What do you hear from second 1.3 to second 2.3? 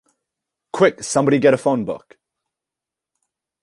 get a phone book.